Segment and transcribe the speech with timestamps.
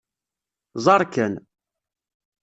[0.85, 1.33] Ẓeṛ kan.